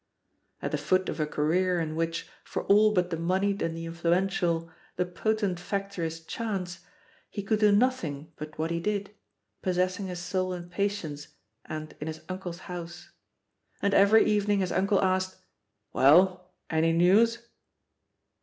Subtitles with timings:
[0.63, 3.85] At the foot of a career in which, for all but the moneyed and the
[3.85, 6.79] influential, the potent factor is Chance,
[7.29, 9.13] he could do nothing but what he did,
[9.61, 11.27] possessing his soul in patience,
[11.65, 13.11] and in his uncle's house.
[13.79, 15.37] And every evening his uncle asked,
[15.93, 17.37] *Well, any news?"